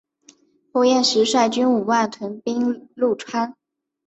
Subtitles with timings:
[0.73, 3.55] 后燕时率军五万屯兵潞川。